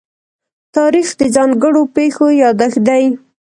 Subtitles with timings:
[0.75, 3.03] تاریخ د ځانګړو پېښو يادښت دی.